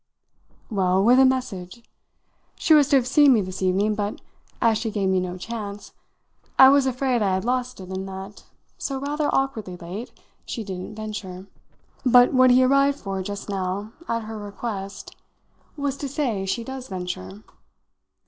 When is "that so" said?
8.09-8.99